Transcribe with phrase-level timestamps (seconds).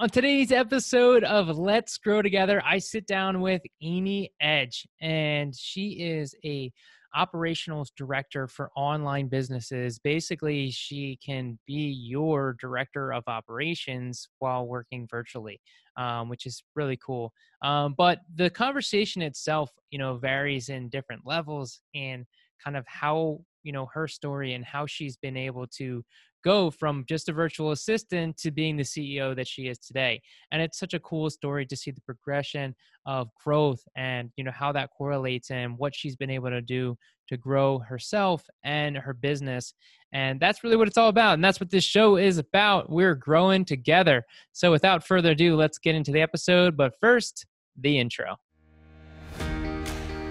[0.00, 5.90] On today's episode of Let's Grow Together, I sit down with Amy Edge, and she
[6.00, 6.72] is a
[7.14, 10.00] operational director for online businesses.
[10.00, 15.60] Basically, she can be your director of operations while working virtually,
[15.96, 17.32] um, which is really cool.
[17.62, 22.26] Um, but the conversation itself, you know, varies in different levels and
[22.62, 26.04] kind of how you know her story and how she's been able to
[26.44, 30.20] go from just a virtual assistant to being the CEO that she is today.
[30.52, 32.74] And it's such a cool story to see the progression
[33.06, 36.96] of growth and you know how that correlates and what she's been able to do
[37.28, 39.74] to grow herself and her business.
[40.12, 41.34] And that's really what it's all about.
[41.34, 42.90] And that's what this show is about.
[42.90, 44.24] We're growing together.
[44.52, 46.76] So without further ado, let's get into the episode.
[46.76, 47.46] But first,
[47.80, 48.36] the intro.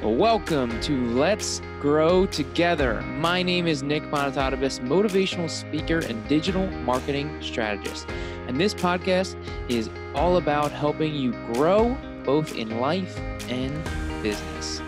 [0.03, 2.99] Welcome to Let's Grow Together.
[3.03, 8.09] My name is Nick Monotatovas, motivational speaker and digital marketing strategist.
[8.47, 9.37] And this podcast
[9.69, 13.81] is all about helping you grow both in life and
[14.21, 14.81] business.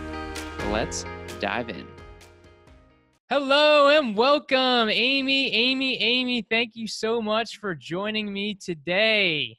[0.70, 1.06] Let's
[1.40, 1.88] dive in.
[3.30, 5.54] Hello and welcome, Amy.
[5.54, 9.58] Amy, Amy, thank you so much for joining me today.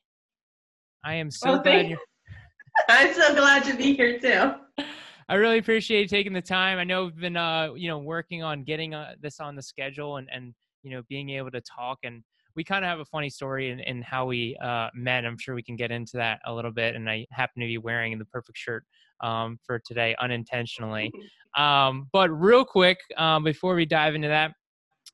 [1.02, 1.98] I am so Well, glad you're.
[2.90, 4.84] I'm so glad to be here too.
[5.28, 6.78] I really appreciate you taking the time.
[6.78, 10.18] I know we've been, uh, you know, working on getting uh, this on the schedule
[10.18, 11.98] and, and, you know, being able to talk.
[12.04, 12.22] And
[12.54, 15.24] we kind of have a funny story in, in how we uh, met.
[15.24, 16.94] I'm sure we can get into that a little bit.
[16.94, 18.84] And I happen to be wearing the perfect shirt
[19.20, 21.10] um, for today unintentionally.
[21.56, 24.52] Um, but real quick, um, before we dive into that,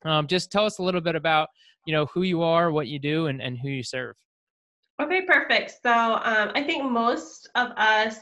[0.03, 1.47] um, just tell us a little bit about,
[1.85, 4.17] you know, who you are, what you do, and, and who you serve.
[5.01, 5.79] Okay, perfect.
[5.81, 8.17] So um, I think most of us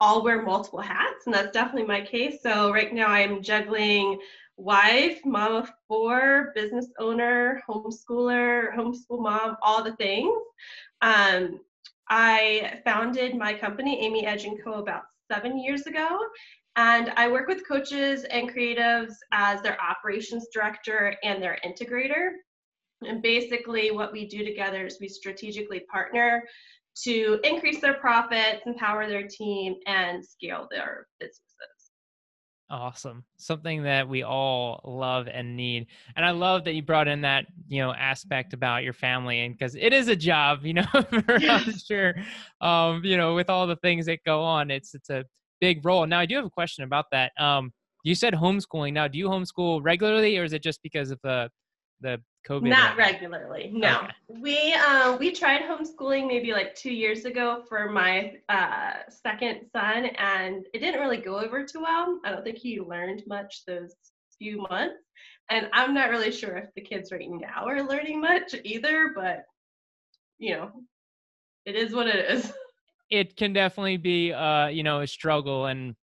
[0.00, 2.42] all wear multiple hats, and that's definitely my case.
[2.42, 4.18] So right now I'm juggling
[4.56, 10.34] wife, mom of four, business owner, homeschooler, homeschool mom, all the things.
[11.00, 11.60] Um,
[12.08, 16.18] I founded my company, Amy Edge & Co., about seven years ago.
[16.76, 22.30] And I work with coaches and creatives as their operations director and their integrator.
[23.06, 26.44] And basically, what we do together is we strategically partner
[27.04, 31.44] to increase their profits, empower their team, and scale their businesses.
[32.70, 33.24] Awesome.
[33.38, 35.86] Something that we all love and need.
[36.16, 39.56] And I love that you brought in that, you know, aspect about your family and
[39.56, 41.40] because it is a job, you know, for,
[41.86, 42.14] sure.
[42.60, 45.24] Um, you know, with all the things that go on, it's it's a
[45.62, 46.06] big role.
[46.06, 47.32] Now I do have a question about that.
[47.40, 47.72] Um,
[48.04, 48.92] you said homeschooling.
[48.92, 51.48] Now, do you homeschool regularly or is it just because of the
[52.02, 52.68] the COVID?
[52.68, 53.98] Not right regularly, no.
[53.98, 54.40] Okay.
[54.40, 60.06] We um, we tried homeschooling maybe like two years ago for my uh, second son,
[60.06, 62.20] and it didn't really go over too well.
[62.24, 63.94] I don't think he learned much those
[64.38, 64.96] few months,
[65.50, 69.12] and I'm not really sure if the kids right now are learning much either.
[69.14, 69.44] But
[70.38, 70.70] you know,
[71.66, 72.52] it is what it is.
[73.10, 75.94] it can definitely be uh you know a struggle and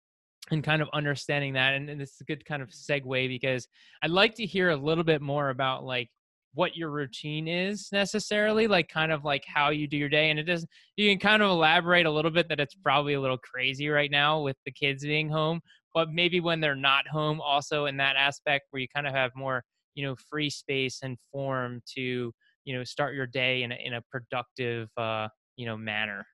[0.51, 3.67] and kind of understanding that and, and it's a good kind of segue because
[4.01, 6.09] i'd like to hear a little bit more about like
[6.55, 10.39] what your routine is necessarily like kind of like how you do your day and
[10.39, 13.37] it doesn't, you can kind of elaborate a little bit that it's probably a little
[13.37, 15.61] crazy right now with the kids being home
[15.93, 19.31] but maybe when they're not home also in that aspect where you kind of have
[19.35, 22.33] more you know free space and form to
[22.65, 25.27] you know start your day in a, in a productive uh
[25.57, 26.25] you know manner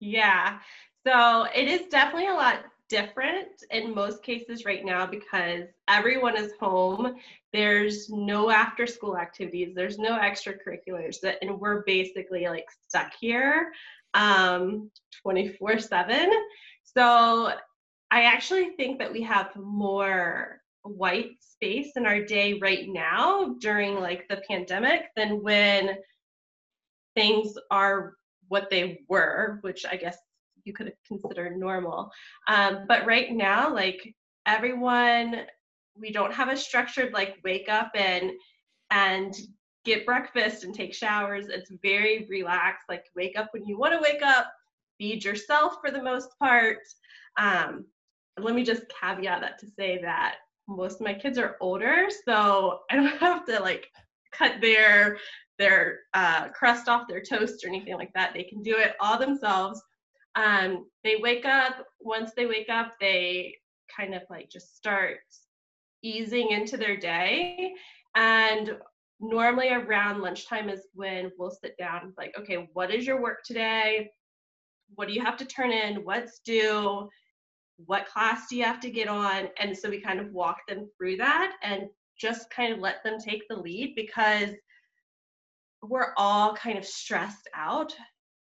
[0.00, 0.58] Yeah.
[1.06, 6.52] So it is definitely a lot different in most cases right now because everyone is
[6.60, 7.16] home.
[7.52, 13.72] There's no after school activities, there's no extracurriculars, and we're basically like stuck here
[14.14, 14.90] um
[15.26, 16.30] 24/7.
[16.84, 17.52] So
[18.10, 23.96] I actually think that we have more white space in our day right now during
[23.96, 25.96] like the pandemic than when
[27.16, 28.14] things are
[28.48, 30.18] what they were, which I guess
[30.64, 32.10] you could consider normal.
[32.48, 34.14] Um, but right now, like
[34.46, 35.42] everyone,
[35.98, 38.32] we don't have a structured like wake up and
[38.90, 39.34] and
[39.84, 41.46] get breakfast and take showers.
[41.48, 42.86] It's very relaxed.
[42.88, 44.52] Like wake up when you want to wake up,
[44.98, 46.78] feed yourself for the most part.
[47.38, 47.86] Um,
[48.38, 50.36] let me just caveat that to say that
[50.66, 53.88] most of my kids are older, so I don't have to like
[54.32, 55.18] cut their
[55.58, 58.32] their uh, crust off their toast or anything like that.
[58.34, 59.80] They can do it all themselves.
[60.36, 61.86] Um, they wake up.
[62.00, 63.54] Once they wake up, they
[63.94, 65.18] kind of like just start
[66.02, 67.72] easing into their day.
[68.14, 68.76] And
[69.20, 72.12] normally around lunchtime is when we'll sit down.
[72.16, 74.10] Like, okay, what is your work today?
[74.94, 76.04] What do you have to turn in?
[76.04, 77.08] What's due?
[77.86, 79.48] What class do you have to get on?
[79.58, 81.88] And so we kind of walk them through that and
[82.18, 84.50] just kind of let them take the lead because
[85.82, 87.94] we're all kind of stressed out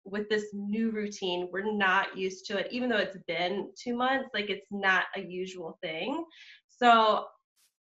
[0.04, 1.50] with this new routine.
[1.52, 5.22] We're not used to it, even though it's been two months, like it's not a
[5.22, 6.24] usual thing.
[6.68, 7.26] So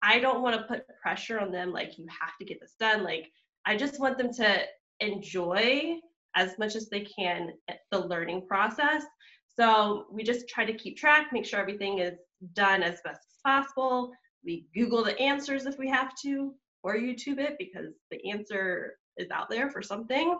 [0.02, 3.04] I don't want to put pressure on them, like, you have to get this done.
[3.04, 3.30] Like,
[3.64, 4.62] I just want them to
[5.00, 5.98] enjoy
[6.34, 9.04] as much as they can eh, the learning process.
[9.46, 12.14] So we just try to keep track, make sure everything is
[12.54, 14.10] done as best as possible.
[14.44, 19.30] We Google the answers if we have to, or YouTube it because the answer is
[19.30, 20.36] out there for something.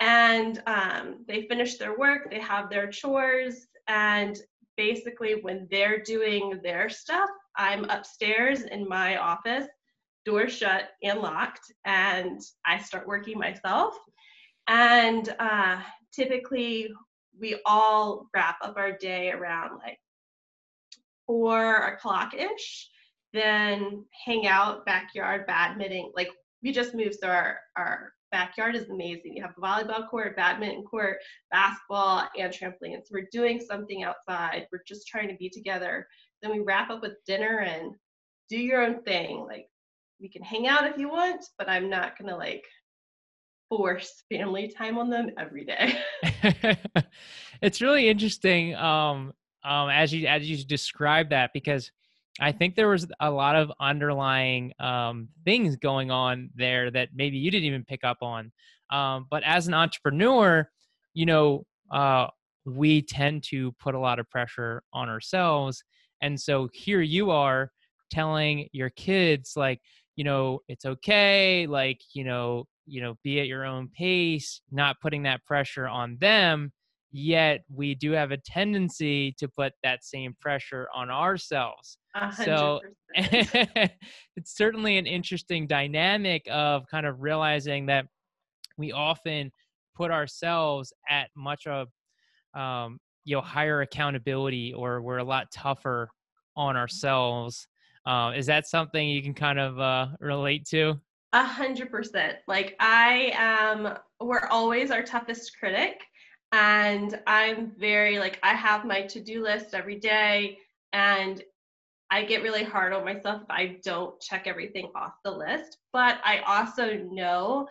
[0.00, 4.38] And um, they finish their work, they have their chores, and
[4.76, 9.66] basically, when they're doing their stuff, I'm upstairs in my office,
[10.24, 13.94] door shut and locked, and I start working myself.
[14.68, 15.80] And uh,
[16.14, 16.90] typically,
[17.38, 19.98] we all wrap up our day around like
[21.26, 22.88] four o'clock ish,
[23.32, 26.12] then hang out, backyard, badminton.
[26.14, 26.30] Like
[26.62, 29.36] we just moved, so our, our backyard is amazing.
[29.36, 31.18] You have a volleyball court, badminton court,
[31.50, 33.00] basketball, and trampoline.
[33.04, 34.66] So we're doing something outside.
[34.72, 36.06] We're just trying to be together.
[36.42, 37.94] Then we wrap up with dinner and
[38.48, 39.44] do your own thing.
[39.46, 39.66] Like
[40.20, 42.64] we can hang out if you want, but I'm not gonna like
[43.68, 45.98] force family time on them every day.
[47.62, 49.32] it's really interesting um,
[49.64, 51.90] um, as you as you describe that because
[52.38, 57.38] I think there was a lot of underlying um, things going on there that maybe
[57.38, 58.52] you didn't even pick up on.
[58.90, 60.68] Um, but as an entrepreneur,
[61.12, 62.28] you know, uh,
[62.64, 65.82] we tend to put a lot of pressure on ourselves.
[66.22, 67.70] And so here you are
[68.10, 69.80] telling your kids, like,
[70.16, 75.00] you know, it's okay, like, you know, you know be at your own pace not
[75.00, 76.72] putting that pressure on them
[77.12, 82.44] yet we do have a tendency to put that same pressure on ourselves 100%.
[82.44, 82.80] so
[83.14, 88.06] it's certainly an interesting dynamic of kind of realizing that
[88.78, 89.50] we often
[89.96, 91.88] put ourselves at much of
[92.54, 96.08] um, you know higher accountability or we're a lot tougher
[96.56, 97.66] on ourselves
[98.06, 100.98] uh, is that something you can kind of uh, relate to
[101.32, 102.38] a hundred percent.
[102.48, 106.00] Like I am, we're always our toughest critic.
[106.52, 110.58] And I'm very like, I have my to do list every day.
[110.92, 111.42] And
[112.10, 115.78] I get really hard on myself if I don't check everything off the list.
[115.92, 117.68] But I also know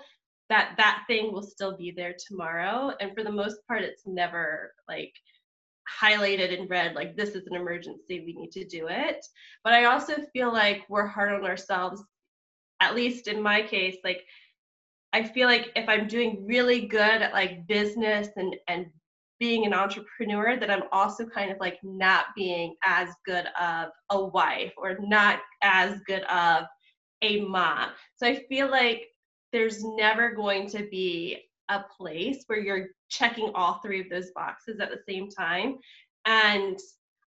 [0.50, 2.94] that that thing will still be there tomorrow.
[3.00, 5.14] And for the most part, it's never like
[6.02, 9.26] highlighted in red, like this is an emergency, we need to do it.
[9.64, 12.04] But I also feel like we're hard on ourselves
[12.80, 14.24] at least in my case, like
[15.12, 18.88] I feel like if I'm doing really good at like business and and
[19.40, 24.26] being an entrepreneur, that I'm also kind of like not being as good of a
[24.26, 26.66] wife or not as good of
[27.22, 27.90] a mom.
[28.16, 29.08] So I feel like
[29.52, 34.80] there's never going to be a place where you're checking all three of those boxes
[34.80, 35.78] at the same time.
[36.26, 36.78] And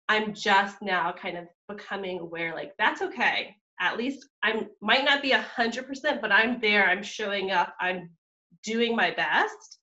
[0.08, 5.23] I'm just now kind of becoming aware like that's okay at least I might not
[5.23, 6.87] be a hundred percent, but I'm there.
[6.87, 7.75] I'm showing up.
[7.81, 8.11] I'm
[8.62, 9.79] doing my best.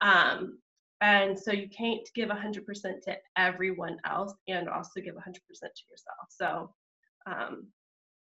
[0.00, 0.58] Um,
[1.04, 5.72] and so you can't give hundred percent to everyone else, and also give hundred percent
[5.76, 6.28] to yourself.
[6.30, 6.70] So
[7.30, 7.68] um,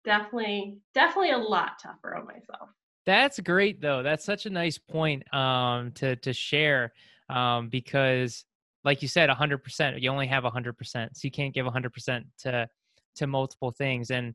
[0.05, 2.69] definitely, definitely a lot tougher on myself.
[3.07, 4.03] That's great, though.
[4.03, 6.93] That's such a nice point um, to to share
[7.31, 8.45] um, because,
[8.85, 10.01] like you said, hundred percent.
[10.03, 12.69] You only have hundred percent, so you can't give hundred percent to
[13.17, 14.11] to multiple things.
[14.11, 14.35] And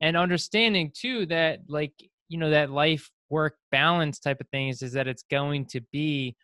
[0.00, 1.92] and understanding too that like
[2.30, 6.36] you know that life work balance type of things is that it's going to be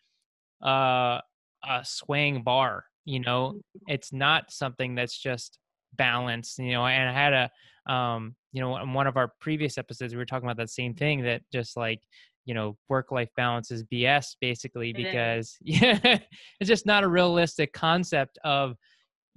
[0.61, 1.19] uh,
[1.67, 3.53] a swaying bar you know?
[3.53, 3.93] Mm-hmm.
[3.93, 5.57] it's not something that's just
[5.95, 9.77] balanced you know and i had a um you know in one of our previous
[9.77, 12.01] episodes we were talking about that same thing that just like
[12.45, 16.19] you know work life balance is bs basically because yeah
[16.59, 18.75] it's just not a realistic concept of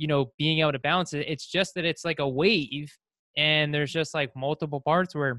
[0.03, 1.27] you know being able to balance it.
[1.29, 2.93] It's just that it's like a wave
[3.37, 5.39] and there's just like multiple parts where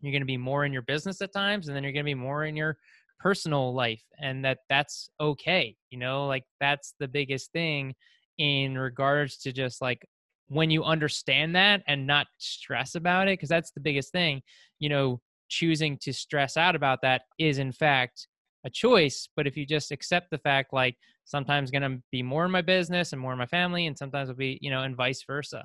[0.00, 2.10] you're going to be more in your business at times and then you're going to
[2.10, 2.78] be more in your
[3.20, 7.94] personal life and that that's okay you know like that's the biggest thing
[8.38, 10.04] in regards to just like
[10.48, 14.40] when you understand that and not stress about it because that's the biggest thing
[14.78, 18.26] you know choosing to stress out about that is in fact
[18.64, 22.44] a choice but if you just accept the fact like sometimes going to be more
[22.44, 24.96] in my business and more in my family and sometimes it'll be you know and
[24.96, 25.64] vice versa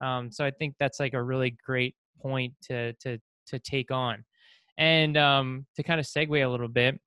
[0.00, 4.24] um, so I think that's like a really great point to to to take on.
[4.80, 6.98] And um, to kind of segue a little bit,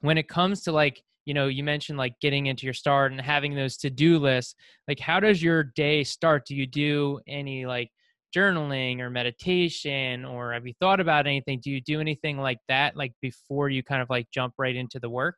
[0.00, 3.20] when it comes to like you know you mentioned like getting into your start and
[3.20, 4.54] having those to-do lists
[4.86, 7.90] like how does your day start do you do any like
[8.36, 12.94] journaling or meditation or have you thought about anything do you do anything like that
[12.96, 15.36] like before you kind of like jump right into the work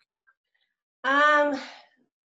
[1.04, 1.60] Um,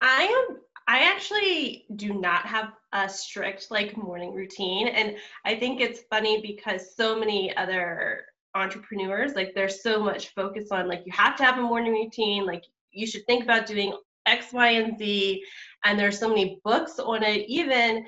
[0.02, 0.58] I am.
[0.90, 5.16] I actually do not have a strict like morning routine, and
[5.46, 8.26] I think it's funny because so many other
[8.58, 12.46] entrepreneurs like there's so much focus on like you have to have a morning routine,
[12.46, 13.94] like you should think about doing
[14.26, 15.44] X, Y, and Z,
[15.86, 18.06] and there's so many books on it even,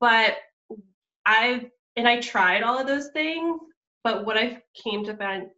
[0.00, 0.36] but
[1.24, 1.66] I've
[1.96, 3.60] and I tried all of those things,
[4.04, 5.48] but what I came to find,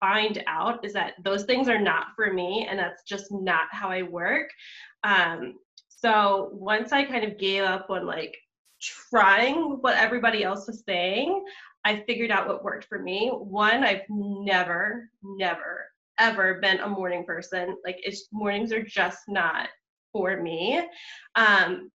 [0.00, 3.88] find out is that those things are not for me, and that's just not how
[3.88, 4.48] I work.
[5.02, 5.54] Um,
[5.88, 8.36] so once I kind of gave up on like
[8.80, 11.44] trying what everybody else was saying,
[11.84, 13.28] I figured out what worked for me.
[13.28, 15.86] One, I've never, never,
[16.18, 17.76] ever been a morning person.
[17.84, 19.68] Like it's mornings are just not
[20.12, 20.80] for me.
[21.34, 21.90] Um,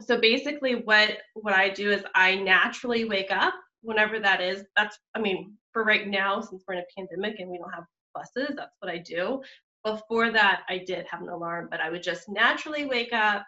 [0.00, 4.64] so basically what what I do is I naturally wake up whenever that is.
[4.76, 7.84] That's I mean, for right now, since we're in a pandemic and we don't have
[8.14, 9.42] buses, that's what I do.
[9.84, 13.44] Before that, I did have an alarm, but I would just naturally wake up.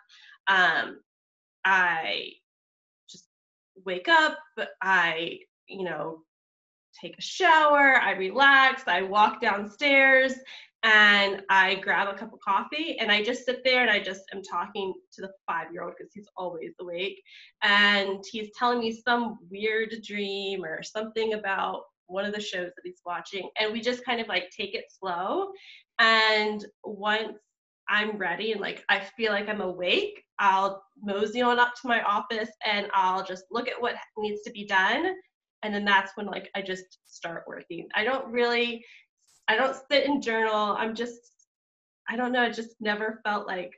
[0.47, 1.01] Um,
[1.65, 2.31] I
[3.11, 3.27] just
[3.85, 4.39] wake up.
[4.81, 6.23] I, you know,
[7.01, 7.97] take a shower.
[7.97, 8.83] I relax.
[8.87, 10.35] I walk downstairs
[10.83, 14.23] and I grab a cup of coffee and I just sit there and I just
[14.33, 17.21] am talking to the five year old because he's always awake.
[17.63, 22.83] And he's telling me some weird dream or something about one of the shows that
[22.85, 23.49] he's watching.
[23.59, 25.51] And we just kind of like take it slow.
[25.99, 27.39] And once
[27.89, 32.03] I'm ready and like I feel like I'm awake, I'll mosey on up to my
[32.03, 35.15] office and I'll just look at what needs to be done.
[35.62, 37.88] And then that's when like I just start working.
[37.95, 38.85] I don't really
[39.49, 40.77] I don't sit and journal.
[40.79, 41.33] I'm just,
[42.09, 42.45] I don't know.
[42.45, 43.73] It just never felt like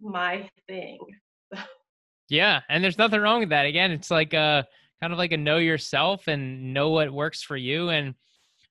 [0.00, 0.98] my thing.
[2.30, 3.66] yeah, and there's nothing wrong with that.
[3.66, 4.66] Again, it's like a
[5.00, 7.90] kind of like a know yourself and know what works for you.
[7.90, 8.14] And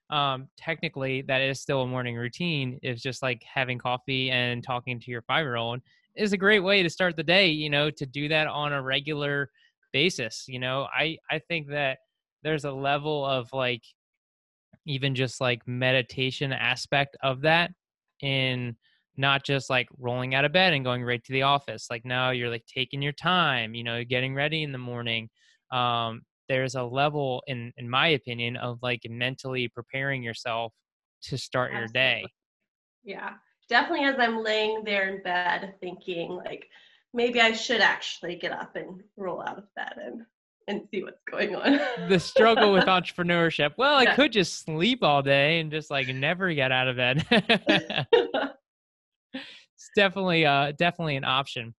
[0.09, 2.79] um, technically, that is still a morning routine.
[2.81, 5.81] It's just like having coffee and talking to your five year old
[6.15, 7.49] is a great way to start the day.
[7.49, 9.51] You know, to do that on a regular
[9.93, 10.45] basis.
[10.47, 11.99] You know, I I think that
[12.43, 13.83] there's a level of like
[14.85, 17.71] even just like meditation aspect of that
[18.21, 18.75] in
[19.17, 22.31] not just like rolling out of bed and going right to the office like now
[22.31, 25.29] you're like taking your time you know getting ready in the morning
[25.71, 30.73] um there's a level in in my opinion of like mentally preparing yourself
[31.21, 31.99] to start Absolutely.
[31.99, 32.25] your day
[33.03, 33.33] yeah
[33.67, 36.67] definitely as i'm laying there in bed thinking like
[37.13, 40.21] maybe i should actually get up and roll out of bed and
[40.69, 41.79] and see what's going on.
[42.07, 43.73] the struggle with entrepreneurship.
[43.77, 44.11] Well, yeah.
[44.11, 47.25] I could just sleep all day and just like never get out of bed.
[49.33, 51.73] it's definitely uh definitely an option.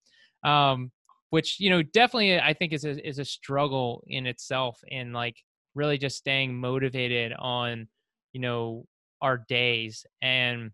[0.45, 0.91] Um
[1.31, 5.37] which, you know, definitely I think is a is a struggle in itself in like
[5.77, 7.87] really just staying motivated on,
[8.33, 8.87] you know,
[9.23, 10.73] our days and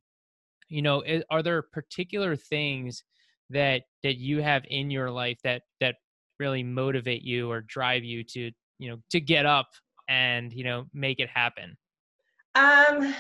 [0.69, 3.05] you know, are there particular things
[3.51, 5.97] that that you have in your life that that
[6.39, 9.69] really motivate you or drive you to you know to get up
[10.09, 11.77] and you know make it happen?
[12.55, 13.15] Um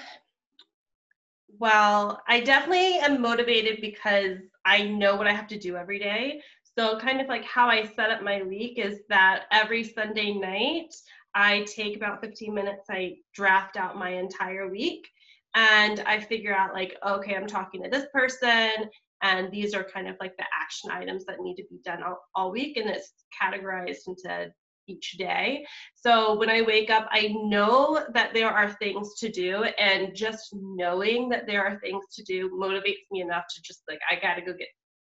[1.59, 6.41] well i definitely am motivated because i know what i have to do every day.
[6.77, 10.95] So kind of like how i set up my week is that every sunday night
[11.35, 15.09] i take about 15 minutes i draft out my entire week
[15.55, 18.91] and i figure out like okay i'm talking to this person
[19.23, 22.19] and these are kind of like the action items that need to be done all,
[22.35, 24.51] all week and it's categorized into
[24.89, 25.65] each day.
[25.95, 30.51] So when I wake up, I know that there are things to do, and just
[30.53, 34.43] knowing that there are things to do motivates me enough to just like, I gotta
[34.43, 34.69] go get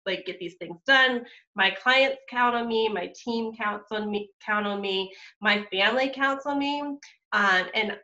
[0.05, 1.25] like get these things done.
[1.55, 6.09] My clients count on me, my team counts on me, count on me, my family
[6.09, 6.81] counts on me.
[6.81, 7.97] Um, and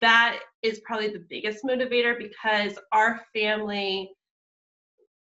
[0.00, 4.10] that is probably the biggest motivator because our family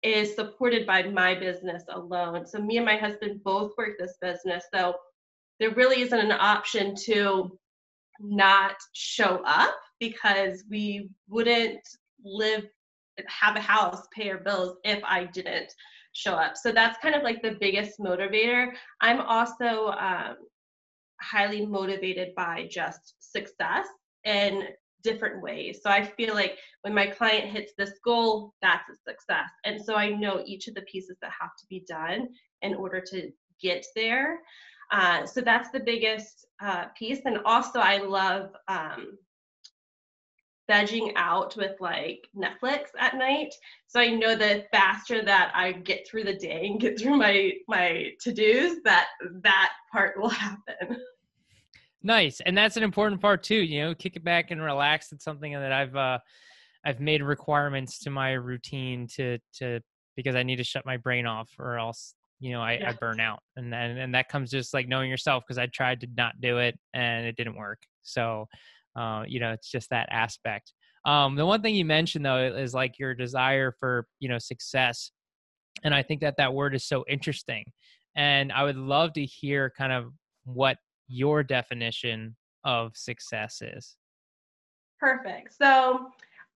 [0.04, 2.46] is supported by my business alone.
[2.46, 4.64] So me and my husband both work this business.
[4.74, 4.96] So
[5.60, 7.58] there really isn't an option to
[8.20, 11.80] not show up because we wouldn't
[12.24, 12.66] live
[13.28, 15.72] have a house pay our bills if i didn't
[16.14, 20.36] show up so that's kind of like the biggest motivator i'm also um,
[21.22, 23.86] highly motivated by just success
[24.26, 24.64] and
[25.04, 25.80] different ways.
[25.84, 29.50] So I feel like when my client hits this goal, that's a success.
[29.66, 32.30] And so I know each of the pieces that have to be done
[32.62, 34.40] in order to get there.
[34.92, 37.20] Uh, so that's the biggest uh, piece.
[37.26, 39.18] And also, I love um,
[40.70, 43.54] vegging out with like Netflix at night.
[43.88, 47.54] So I know that faster that I get through the day and get through my
[47.68, 49.08] my to dos, that
[49.44, 50.98] that part will happen.
[52.02, 53.56] Nice, and that's an important part too.
[53.56, 55.12] You know, kick it back and relax.
[55.12, 56.20] It's something that I've uh,
[56.86, 59.82] I've made requirements to my routine to to
[60.16, 62.90] because I need to shut my brain off or else you know I, Yeah.
[62.90, 66.02] I burn out and then and that comes just like knowing yourself because I tried
[66.02, 68.48] to not do it and it didn't work so
[68.96, 70.74] uh, you know it's just that aspect
[71.06, 75.12] um, the one thing you mentioned though is like your desire for you know success
[75.84, 77.66] and I think that that word is so interesting
[78.16, 80.12] and I would love to hear kind of
[80.46, 80.78] what
[81.10, 83.98] your definition of success is
[85.00, 85.54] Perfect.
[85.58, 86.08] So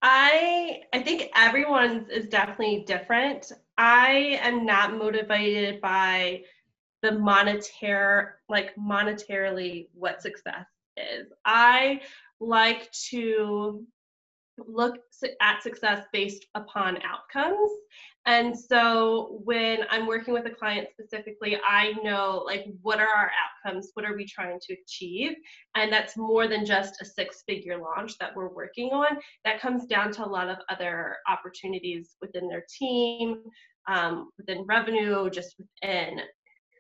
[0.02, 3.52] I I think everyone's is definitely different.
[3.78, 6.44] I am not motivated by
[7.02, 10.66] the monetary like monetarily what success
[10.98, 11.32] is.
[11.46, 12.02] I
[12.40, 13.86] like to
[14.58, 14.98] look
[15.42, 17.72] at success based upon outcomes.
[18.26, 23.32] And so when I'm working with a client specifically, I know like what are our
[23.66, 23.92] outcomes?
[23.96, 25.34] What are we trying to achieve?
[25.76, 29.18] And that's more than just a six figure launch that we're working on.
[29.44, 33.44] That comes down to a lot of other opportunities within their team,
[33.90, 36.22] um, within revenue, just within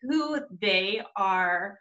[0.01, 1.77] who they are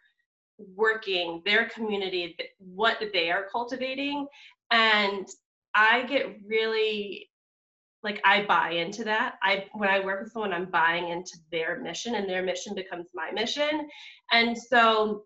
[0.57, 4.27] working, their community, what they are cultivating.
[4.71, 5.25] And
[5.73, 7.29] I get really
[8.03, 9.35] like I buy into that.
[9.41, 13.07] I when I work with someone, I'm buying into their mission and their mission becomes
[13.13, 13.87] my mission.
[14.31, 15.23] And so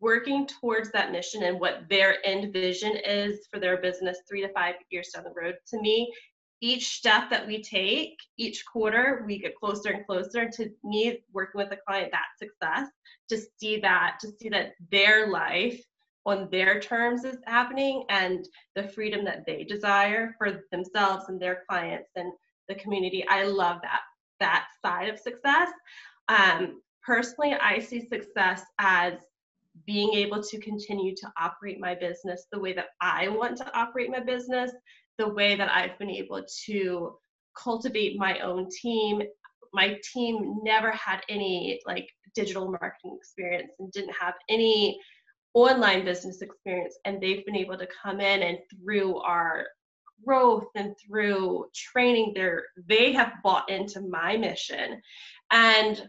[0.00, 4.52] working towards that mission and what their end vision is for their business three to
[4.52, 6.12] five years down the road to me
[6.60, 11.60] each step that we take each quarter we get closer and closer to me working
[11.60, 12.88] with a client that success
[13.28, 15.80] to see that to see that their life
[16.28, 21.62] on their terms is happening and the freedom that they desire for themselves and their
[21.68, 22.32] clients and
[22.68, 24.00] the community i love that
[24.40, 25.68] that side of success
[26.28, 29.14] um, personally i see success as
[29.86, 34.10] being able to continue to operate my business the way that i want to operate
[34.10, 34.72] my business
[35.18, 37.18] the way that I've been able to
[37.56, 39.20] cultivate my own team.
[39.74, 44.98] My team never had any like digital marketing experience and didn't have any
[45.54, 49.66] online business experience and they've been able to come in and through our
[50.24, 55.00] growth and through training their they have bought into my mission
[55.52, 56.08] and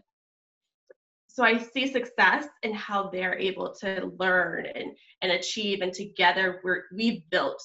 [1.28, 4.90] so i see success in how they're able to learn and,
[5.22, 7.62] and achieve and together we're we've built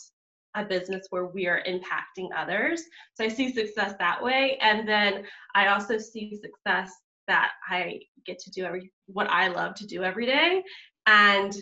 [0.56, 2.82] a business where we are impacting others.
[3.14, 4.58] So I see success that way.
[4.62, 6.92] And then I also see success
[7.28, 10.64] that I get to do every what I love to do every day
[11.08, 11.54] and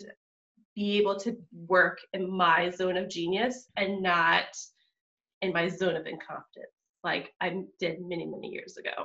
[0.74, 4.56] be able to work in my zone of genius and not
[5.42, 6.72] in my zone of incompetence
[7.04, 9.04] like I did many, many years ago.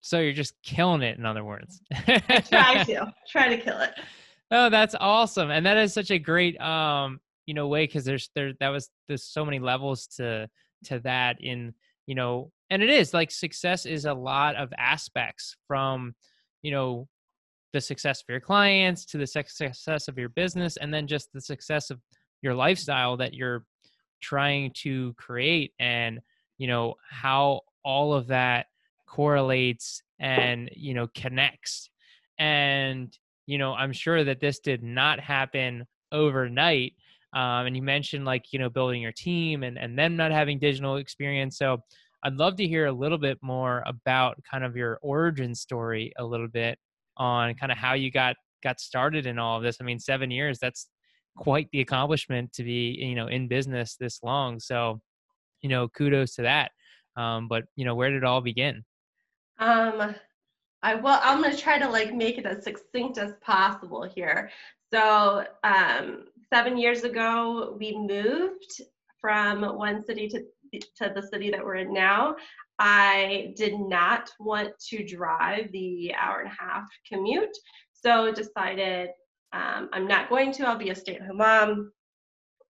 [0.00, 3.94] so you're just killing it in other words I try to try to kill it.
[4.50, 5.50] Oh, that's awesome.
[5.50, 8.90] And that is such a great um, you know, way because there's there that was
[9.08, 10.48] there's so many levels to
[10.84, 11.72] to that in,
[12.06, 16.14] you know, and it is like success is a lot of aspects from,
[16.60, 17.08] you know,
[17.72, 21.40] the success of your clients to the success of your business and then just the
[21.40, 22.00] success of
[22.42, 23.64] your lifestyle that you're
[24.22, 26.20] trying to create and,
[26.56, 28.66] you know, how all of that
[29.06, 31.90] correlates and, you know, connects.
[32.38, 33.16] And
[33.48, 36.92] you know, I'm sure that this did not happen overnight.
[37.32, 40.58] Um, and you mentioned like, you know, building your team and, and them not having
[40.58, 41.56] digital experience.
[41.56, 41.78] So
[42.22, 46.24] I'd love to hear a little bit more about kind of your origin story a
[46.24, 46.78] little bit
[47.18, 49.78] on kind of how you got got started in all of this.
[49.80, 50.88] I mean, seven years, that's
[51.36, 54.58] quite the accomplishment to be, you know, in business this long.
[54.58, 55.00] So,
[55.62, 56.70] you know, kudos to that.
[57.16, 58.84] Um, but you know, where did it all begin?
[59.58, 60.14] Um,
[60.82, 64.50] I well, I'm gonna try to like make it as succinct as possible here.
[64.92, 68.80] So, um, seven years ago, we moved
[69.20, 72.36] from one city to to the city that we're in now.
[72.78, 77.56] I did not want to drive the hour and a half commute,
[77.92, 79.10] so decided
[79.52, 80.68] um, I'm not going to.
[80.68, 81.92] I'll be a stay-at-home mom.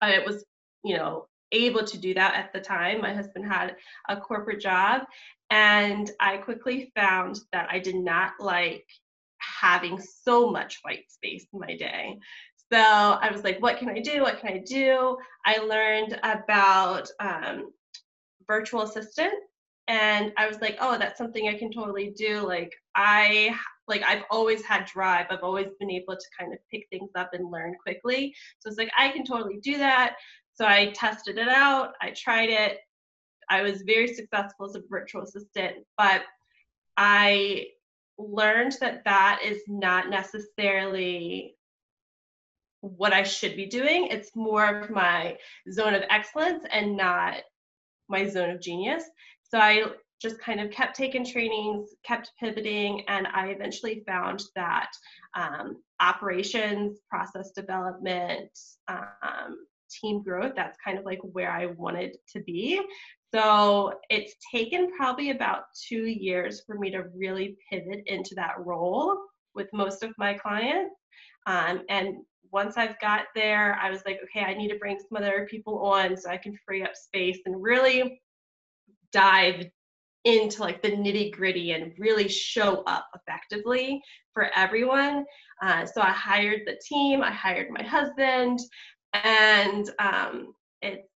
[0.01, 0.43] I was,
[0.83, 3.01] you know, able to do that at the time.
[3.01, 3.75] My husband had
[4.09, 5.03] a corporate job,
[5.49, 8.85] and I quickly found that I did not like
[9.39, 12.17] having so much white space in my day.
[12.71, 14.21] So I was like, what can I do?
[14.21, 15.17] What can I do?
[15.45, 17.71] I learned about um,
[18.47, 19.33] virtual assistant
[19.87, 22.39] and I was like, oh, that's something I can totally do.
[22.39, 23.55] Like I
[23.87, 25.27] like I've always had drive.
[25.29, 28.33] I've always been able to kind of pick things up and learn quickly.
[28.59, 30.15] So it's like I can totally do that.
[30.55, 31.93] So I tested it out.
[32.01, 32.79] I tried it.
[33.49, 36.23] I was very successful as a virtual assistant, but
[36.97, 37.67] I
[38.17, 41.55] learned that that is not necessarily
[42.81, 44.07] what I should be doing.
[44.07, 45.37] It's more of my
[45.71, 47.41] zone of excellence and not
[48.09, 49.03] my zone of genius.
[49.43, 49.85] So I
[50.21, 54.89] just kind of kept taking trainings, kept pivoting, and I eventually found that
[55.35, 58.49] um, operations, process development,
[58.87, 59.57] um,
[59.89, 62.81] team growth, that's kind of like where I wanted to be.
[63.33, 69.17] So it's taken probably about two years for me to really pivot into that role
[69.53, 70.95] with most of my clients.
[71.45, 72.17] Um, and
[72.51, 75.79] once I've got there, I was like, okay, I need to bring some other people
[75.79, 78.21] on so I can free up space and really
[79.11, 79.65] dive
[80.25, 84.01] into like the nitty gritty and really show up effectively
[84.33, 85.25] for everyone.
[85.61, 88.59] Uh, so I hired the team, I hired my husband,
[89.13, 91.07] and um, it's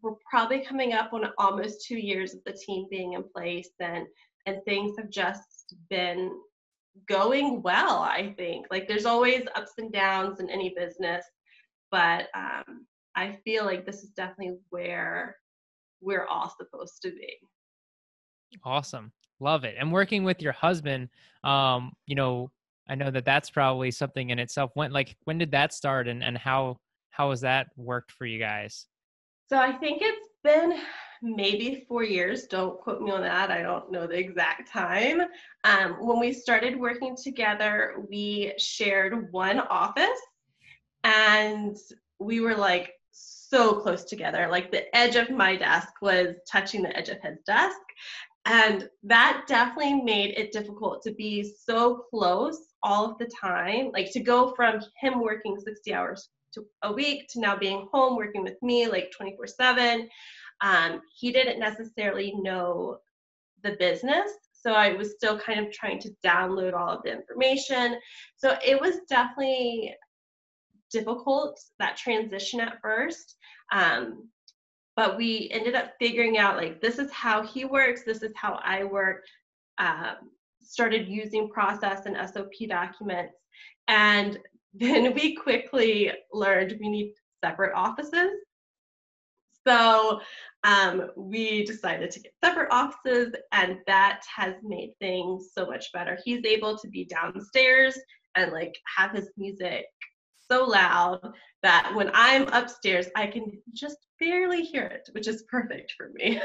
[0.00, 4.06] we're probably coming up on almost two years of the team being in place, and
[4.46, 6.32] and things have just been
[7.06, 7.98] going well.
[7.98, 11.24] I think like there's always ups and downs in any business,
[11.90, 15.36] but um, I feel like this is definitely where
[16.00, 17.36] we're all supposed to be.
[18.64, 19.12] Awesome.
[19.40, 19.76] Love it.
[19.78, 21.08] And working with your husband,
[21.44, 22.50] um, you know,
[22.88, 24.70] I know that that's probably something in itself.
[24.74, 26.78] When like when did that start and and how
[27.10, 28.86] how has that worked for you guys?
[29.48, 30.80] So I think it's been
[31.22, 32.46] maybe four years.
[32.46, 33.50] Don't quote me on that.
[33.50, 35.22] I don't know the exact time.
[35.64, 40.20] Um, when we started working together, we shared one office
[41.04, 41.76] and
[42.18, 44.48] we were like so close together.
[44.50, 47.78] Like the edge of my desk was touching the edge of his desk.
[48.44, 53.90] And that definitely made it difficult to be so close all of the time.
[53.92, 56.30] Like to go from him working 60 hours
[56.82, 60.08] a week to now being home working with me like 24 7.
[60.60, 62.98] Um, he didn't necessarily know
[63.62, 64.30] the business.
[64.52, 67.98] So I was still kind of trying to download all of the information.
[68.36, 69.94] So it was definitely
[70.90, 73.36] difficult, that transition at first.
[73.72, 74.28] Um,
[74.98, 78.58] but we ended up figuring out like this is how he works this is how
[78.64, 79.22] i work
[79.78, 80.16] um,
[80.60, 83.34] started using process and sop documents
[83.86, 84.38] and
[84.74, 88.32] then we quickly learned we need separate offices
[89.68, 90.20] so
[90.64, 96.18] um, we decided to get separate offices and that has made things so much better
[96.24, 97.98] he's able to be downstairs
[98.34, 99.86] and like have his music
[100.50, 101.20] so loud
[101.62, 106.40] that when I'm upstairs, I can just barely hear it, which is perfect for me.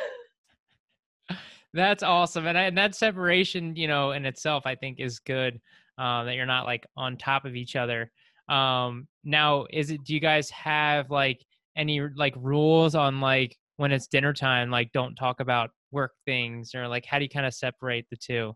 [1.74, 5.60] That's awesome, and, I, and that separation, you know, in itself, I think is good.
[5.98, 8.12] Uh, that you're not like on top of each other.
[8.50, 10.04] Um, now, is it?
[10.04, 14.70] Do you guys have like any like rules on like when it's dinner time?
[14.70, 18.18] Like, don't talk about work things, or like how do you kind of separate the
[18.18, 18.54] two?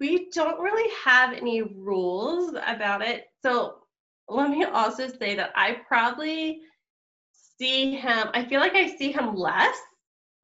[0.00, 3.24] We don't really have any rules about it.
[3.44, 3.78] So
[4.28, 6.60] let me also say that I probably
[7.58, 9.76] see him, I feel like I see him less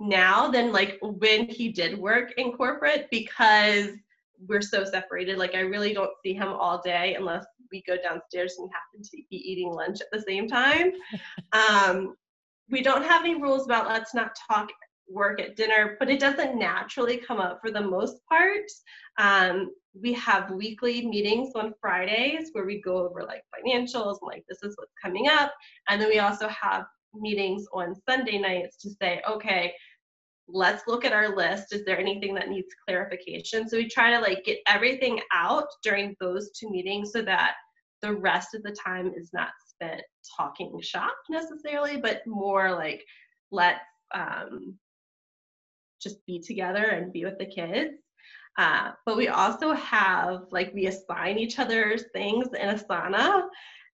[0.01, 3.91] now than like when he did work in corporate because
[4.47, 5.39] we're so separated.
[5.39, 9.23] Like I really don't see him all day unless we go downstairs and happen to
[9.31, 10.93] be eating lunch at the same time.
[11.53, 12.15] um,
[12.71, 14.71] we don't have any rules about let's not talk
[15.09, 18.65] work at dinner, but it doesn't naturally come up for the most part.
[19.19, 19.71] Um,
[20.01, 24.63] we have weekly meetings on Fridays where we go over like financials and like this
[24.63, 25.53] is what's coming up.
[25.89, 29.75] And then we also have meetings on Sunday nights to say, okay,
[30.49, 31.73] let's look at our list.
[31.73, 33.69] Is there anything that needs clarification?
[33.69, 37.55] So we try to like get everything out during those two meetings so that
[38.03, 40.03] the rest of the time is not spent
[40.37, 43.03] talking shop necessarily, but more like
[43.51, 43.81] let's
[44.15, 44.79] um,
[46.03, 47.95] just be together and be with the kids.
[48.57, 53.45] Uh, but we also have like we assign each other's things in Asana.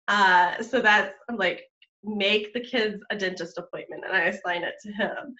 [0.08, 1.64] Uh, so that's like
[2.02, 5.34] make the kids a dentist appointment and I assign it to him.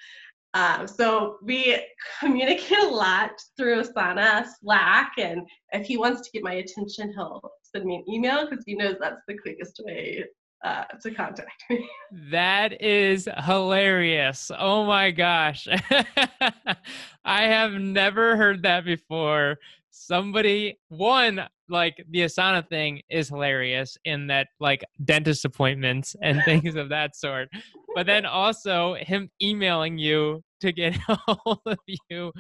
[0.59, 1.81] Um, so we
[2.19, 7.41] communicate a lot through Asana, Slack, and if he wants to get my attention, he'll
[7.63, 10.25] send me an email because he knows that's the quickest way
[10.65, 11.89] uh, to contact me.
[12.33, 14.51] That is hilarious.
[14.59, 15.69] Oh my gosh.
[17.25, 19.59] I have never heard that before.
[19.91, 26.77] Somebody, one, like the Asana thing is hilarious in that, like, dentist appointments and things
[26.77, 27.49] of that sort.
[27.95, 31.79] But then also him emailing you to get a hold of
[32.11, 32.33] you.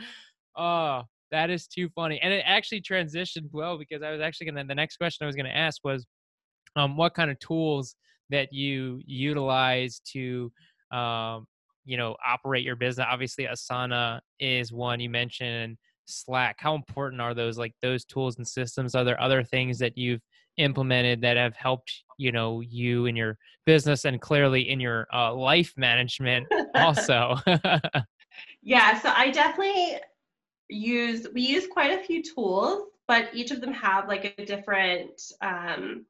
[0.57, 2.21] Oh, that is too funny.
[2.23, 5.27] And it actually transitioned well because I was actually going to, the next question I
[5.27, 6.07] was going to ask was,
[6.77, 7.97] um, what kind of tools
[8.31, 10.53] that you utilize to
[10.93, 11.47] um,
[11.85, 15.77] you know operate your business obviously asana is one you mentioned
[16.09, 19.97] slack how important are those like those tools and systems are there other things that
[19.97, 20.23] you've
[20.57, 25.33] implemented that have helped you know you in your business and clearly in your uh,
[25.33, 27.37] life management also
[28.63, 29.99] Yeah, so I definitely
[30.69, 35.21] use we use quite a few tools, but each of them have like a different
[35.41, 36.05] um,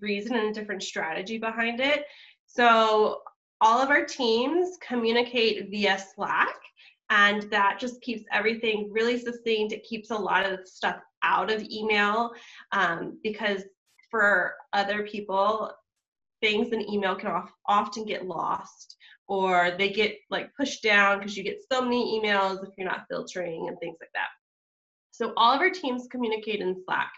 [0.00, 2.04] reason and a different strategy behind it.
[2.46, 3.22] So
[3.60, 6.56] all of our teams communicate via Slack,
[7.12, 9.74] and that just keeps everything really succinct.
[9.74, 12.32] It keeps a lot of stuff out of email
[12.72, 13.64] um, because
[14.10, 15.70] for other people,
[16.40, 18.96] things in email can often get lost
[19.28, 23.04] or they get like pushed down because you get so many emails if you're not
[23.10, 24.28] filtering and things like that.
[25.10, 27.12] So all of our teams communicate in Slack.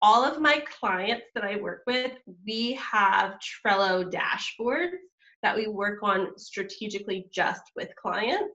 [0.00, 2.12] All of my clients that I work with,
[2.46, 4.96] we have Trello dashboards
[5.42, 8.54] that we work on strategically just with clients.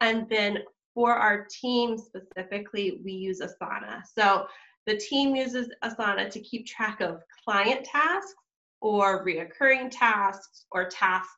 [0.00, 0.58] And then
[0.94, 4.02] for our team specifically, we use Asana.
[4.16, 4.46] So
[4.86, 8.34] the team uses Asana to keep track of client tasks
[8.80, 11.36] or reoccurring tasks or tasks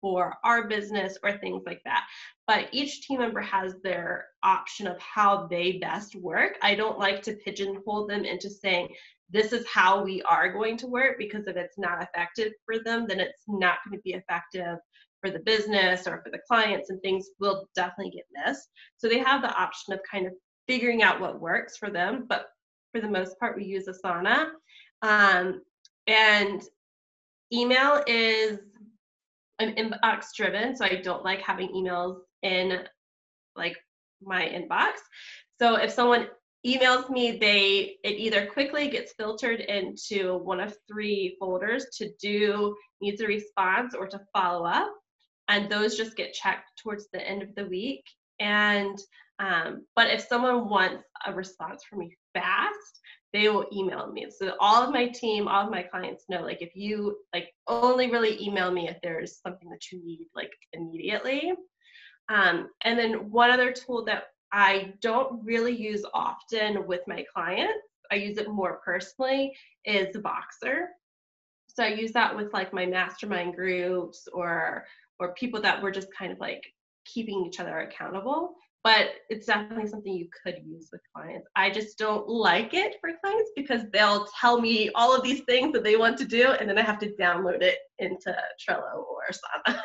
[0.00, 2.06] for our business or things like that.
[2.46, 6.58] But each team member has their option of how they best work.
[6.62, 8.88] I don't like to pigeonhole them into saying,
[9.30, 13.06] this is how we are going to work because if it's not effective for them,
[13.08, 14.78] then it's not going to be effective
[15.20, 18.68] for the business or for the clients, and things will definitely get missed.
[18.96, 20.32] So they have the option of kind of
[20.66, 22.26] figuring out what works for them.
[22.28, 22.46] But
[22.92, 24.50] for the most part, we use Asana.
[25.02, 25.62] Um,
[26.06, 26.62] and
[27.52, 28.58] email is
[29.58, 32.80] I'm inbox driven, so I don't like having emails in
[33.54, 33.76] like
[34.22, 34.92] my inbox.
[35.58, 36.28] So if someone
[36.66, 42.76] emails me, they it either quickly gets filtered into one of three folders to do
[43.00, 44.92] needs a response or to follow up,
[45.48, 48.04] and those just get checked towards the end of the week.
[48.40, 48.98] And
[49.38, 53.00] um, but if someone wants a response from me fast,
[53.32, 54.26] they will email me.
[54.30, 58.10] So all of my team, all of my clients know like if you like only
[58.10, 61.52] really email me if there's something that you need like immediately.
[62.28, 67.86] Um, and then one other tool that I don't really use often with my clients,
[68.10, 69.54] I use it more personally,
[69.84, 70.86] is the Voxer
[71.68, 74.86] So I use that with like my mastermind groups or
[75.18, 76.62] or people that were just kind of like
[77.04, 78.54] keeping each other accountable
[78.86, 81.48] but it's definitely something you could use with clients.
[81.56, 85.72] I just don't like it for clients because they'll tell me all of these things
[85.72, 89.24] that they want to do, and then I have to download it into Trello or
[89.28, 89.80] Asana.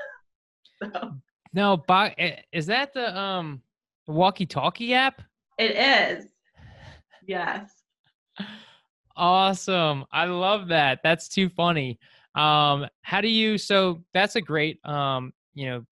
[0.93, 1.13] so.
[1.51, 3.63] No, eh, is that the um
[4.05, 5.23] walkie-talkie app?
[5.57, 6.25] It is.
[7.27, 7.71] Yes.
[9.17, 10.05] Awesome.
[10.11, 11.01] I love that.
[11.03, 11.99] That's too funny.
[12.35, 15.85] Um, how do you so that's a great um, you know,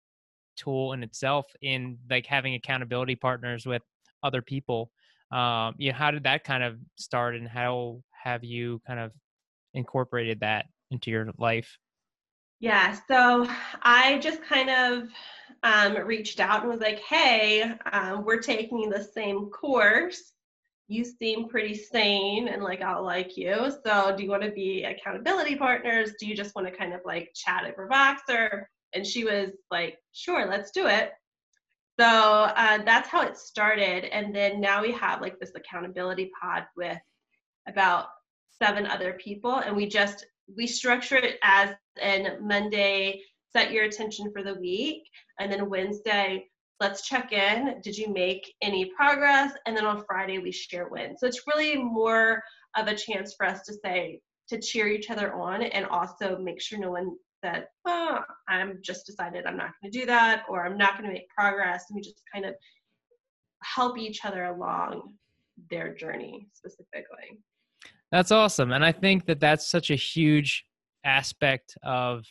[0.57, 3.83] tool in itself in like having accountability partners with
[4.23, 4.91] other people.
[5.31, 9.13] Um you know how did that kind of start and how have you kind of
[9.75, 11.79] incorporated that into your life?
[12.61, 13.47] Yeah so
[13.83, 15.09] i just kind of
[15.63, 20.33] um, reached out and was like hey um, we're taking the same course
[20.89, 23.71] you seem pretty sane and like I'll like you.
[23.85, 26.13] So do you want to be accountability partners?
[26.19, 28.65] Do you just want to kind of like chat over Voxer?
[28.95, 31.13] and she was like, sure, let's do it.
[31.99, 34.05] So uh, that's how it started.
[34.05, 36.99] And then now we have like this accountability pod with
[37.67, 38.07] about
[38.63, 39.57] seven other people.
[39.57, 41.71] And we just, we structure it as
[42.01, 43.23] in Monday,
[43.53, 45.03] set your attention for the week.
[45.41, 46.47] And then Wednesday,
[46.81, 47.81] let's check in.
[47.83, 49.53] Did you make any progress?
[49.67, 51.21] And then on Friday, we share wins.
[51.21, 52.43] So it's really more
[52.77, 56.61] of a chance for us to say, to cheer each other on and also make
[56.61, 60.65] sure no one said, oh, I'm just decided I'm not going to do that or
[60.65, 61.85] I'm not going to make progress.
[61.89, 62.55] And we just kind of
[63.63, 65.15] help each other along
[65.71, 67.39] their journey specifically.
[68.11, 68.73] That's awesome.
[68.73, 70.65] And I think that that's such a huge
[71.05, 72.25] aspect of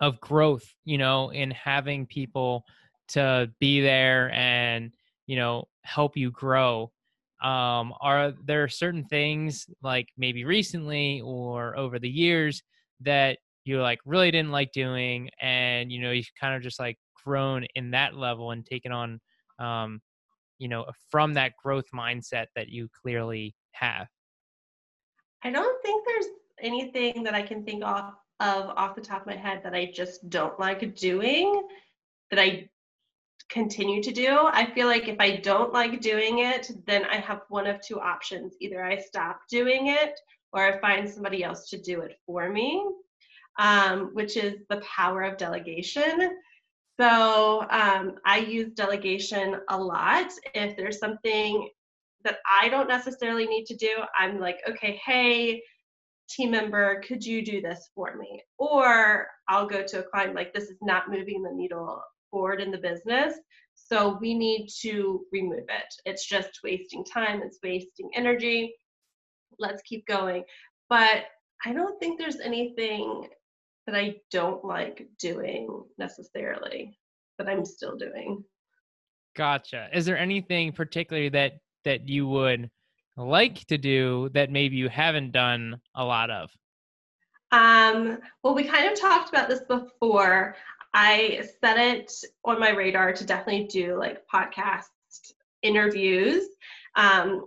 [0.00, 2.64] of growth, you know, in having people
[3.08, 4.92] to be there and,
[5.26, 6.90] you know, help you grow.
[7.42, 12.62] Um, are there certain things like maybe recently or over the years
[13.00, 16.98] that you like really didn't like doing and you know you've kind of just like
[17.22, 19.20] grown in that level and taken on
[19.58, 20.00] um
[20.58, 24.06] you know from that growth mindset that you clearly have
[25.44, 26.26] i don't think there's
[26.60, 29.90] anything that i can think off of off the top of my head that i
[29.94, 31.62] just don't like doing
[32.30, 32.66] that i
[33.48, 37.42] continue to do i feel like if i don't like doing it then i have
[37.48, 40.18] one of two options either i stop doing it
[40.52, 42.84] or i find somebody else to do it for me
[43.58, 46.38] um, which is the power of delegation.
[46.98, 50.30] So um, I use delegation a lot.
[50.54, 51.68] If there's something
[52.24, 55.62] that I don't necessarily need to do, I'm like, okay, hey,
[56.28, 58.42] team member, could you do this for me?
[58.58, 62.70] Or I'll go to a client like, this is not moving the needle forward in
[62.70, 63.34] the business.
[63.74, 65.94] So we need to remove it.
[66.04, 68.74] It's just wasting time, it's wasting energy.
[69.58, 70.44] Let's keep going.
[70.88, 71.24] But
[71.64, 73.28] I don't think there's anything
[73.86, 76.98] that I don't like doing necessarily
[77.38, 78.44] that I'm still doing.
[79.34, 79.88] Gotcha.
[79.92, 82.70] Is there anything particularly that that you would
[83.16, 86.50] like to do that maybe you haven't done a lot of?
[87.50, 90.56] Um, well, we kind of talked about this before.
[90.94, 92.12] I set it
[92.44, 94.84] on my radar to definitely do like podcast
[95.62, 96.44] interviews,
[96.96, 97.44] um,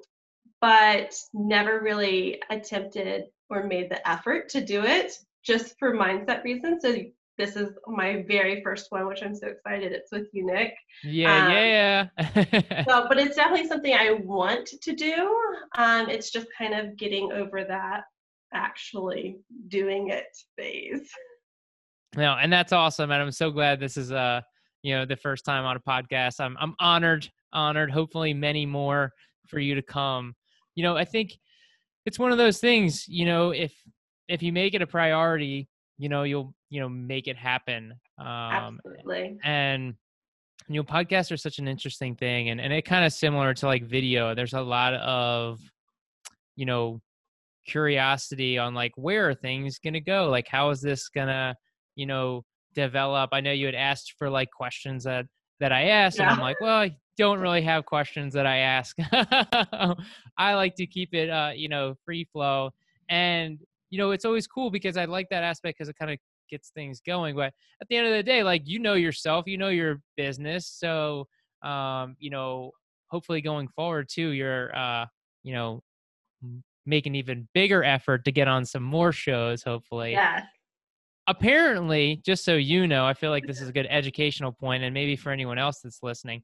[0.59, 6.83] but never really attempted or made the effort to do it just for mindset reasons.
[6.83, 6.95] So
[7.37, 9.91] this is my very first one, which I'm so excited.
[9.91, 10.75] It's with you, Nick.
[11.03, 12.83] Yeah, um, yeah.
[12.87, 15.35] so, but it's definitely something I want to do.
[15.75, 18.03] Um, it's just kind of getting over that
[18.53, 20.27] actually doing it
[20.57, 21.09] phase.
[22.15, 23.11] No, and that's awesome.
[23.11, 24.41] And I'm so glad this is uh
[24.83, 26.39] you know the first time on a podcast.
[26.39, 27.91] I'm I'm honored, honored.
[27.91, 29.11] Hopefully many more
[29.47, 30.35] for you to come.
[30.75, 31.37] You know, I think
[32.05, 33.73] it's one of those things, you know, if
[34.27, 37.93] if you make it a priority, you know, you'll you know make it happen.
[38.17, 39.37] Um Absolutely.
[39.43, 39.95] And
[40.67, 43.65] you know, podcasts are such an interesting thing and, and it kind of similar to
[43.65, 44.33] like video.
[44.33, 45.59] There's a lot of,
[46.55, 47.01] you know,
[47.65, 50.29] curiosity on like where are things gonna go?
[50.29, 51.55] Like how is this gonna
[51.95, 53.31] you know develop.
[53.33, 55.25] I know you had asked for like questions that
[55.61, 56.23] that i asked yeah.
[56.23, 58.97] and i'm like well i don't really have questions that i ask.
[60.37, 62.71] I like to keep it uh you know free flow
[63.09, 63.59] and
[63.91, 66.17] you know it's always cool because i like that aspect because it kind of
[66.49, 69.57] gets things going but at the end of the day like you know yourself you
[69.57, 71.27] know your business so
[71.63, 72.71] um you know
[73.07, 75.05] hopefully going forward too you're uh
[75.43, 75.81] you know
[76.85, 80.13] make an even bigger effort to get on some more shows hopefully.
[80.13, 80.41] Yeah
[81.27, 84.93] apparently, just so you know, I feel like this is a good educational point, and
[84.93, 86.43] maybe for anyone else that's listening.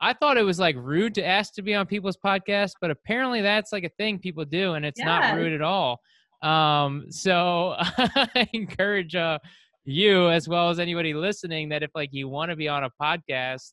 [0.00, 3.40] I thought it was like rude to ask to be on people's podcasts, but apparently
[3.40, 6.00] that's like a thing people do, and it's not rude at all.
[6.42, 9.38] Um, so I encourage uh,
[9.84, 12.90] you as well as anybody listening that if like you want to be on a
[13.00, 13.72] podcast,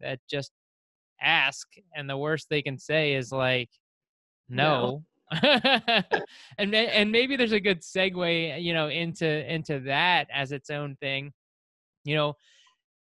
[0.00, 0.52] that just
[1.20, 3.70] ask, and the worst they can say is like,
[4.48, 5.04] no.
[6.58, 10.96] and and maybe there's a good segue, you know, into into that as its own
[10.96, 11.32] thing.
[12.04, 12.36] You know,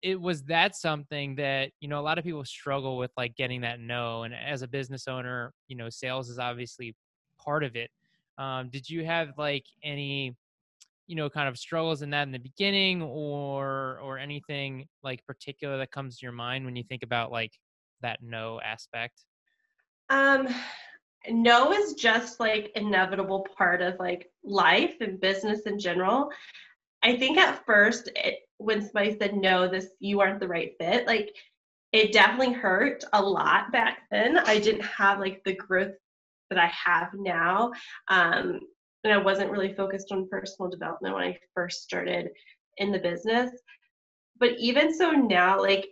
[0.02, 3.62] it was that something that you know a lot of people struggle with, like getting
[3.62, 4.24] that no.
[4.24, 6.96] And as a business owner, you know, sales is obviously
[7.40, 7.90] part of it.
[8.38, 10.36] Um, did you have like any,
[11.08, 15.78] you know, kind of struggles in that in the beginning, or or anything like particular
[15.78, 17.54] that comes to your mind when you think about like
[18.02, 19.26] that no aspect?
[20.10, 20.48] Um,
[21.30, 26.32] no is just like inevitable part of like life and business in general.
[27.04, 31.08] I think at first it, when somebody said no this you aren't the right fit
[31.08, 31.36] like
[31.92, 34.38] it definitely hurt a lot back then.
[34.38, 35.94] I didn't have like the growth
[36.50, 37.72] that i have now
[38.10, 38.60] um,
[39.04, 42.30] and i wasn't really focused on personal development when i first started
[42.78, 43.52] in the business.
[44.40, 45.88] But even so now like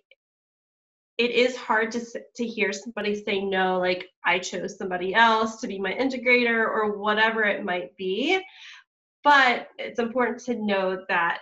[1.19, 2.01] it is hard to
[2.36, 6.97] to hear somebody say no like i chose somebody else to be my integrator or
[6.97, 8.39] whatever it might be.
[9.23, 11.39] But it's important to know that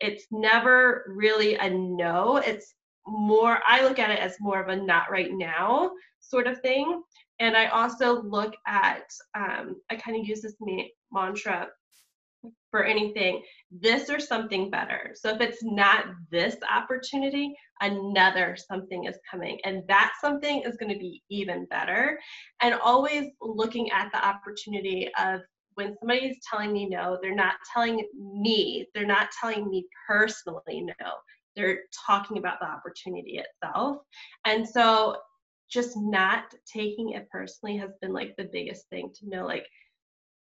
[0.00, 2.38] it's never really a no.
[2.38, 2.74] It's
[3.06, 7.02] more i look at it as more of a not right now sort of thing.
[7.40, 10.56] And i also look at um, i kind of use this
[11.12, 11.68] mantra
[12.70, 15.12] for anything this or something better.
[15.14, 20.92] So if it's not this opportunity another something is coming and that something is going
[20.92, 22.18] to be even better.
[22.60, 25.40] And always looking at the opportunity of
[25.74, 30.82] when somebody is telling me no they're not telling me they're not telling me personally
[30.82, 31.10] no.
[31.56, 33.98] They're talking about the opportunity itself.
[34.44, 35.16] And so
[35.70, 39.66] just not taking it personally has been like the biggest thing to know like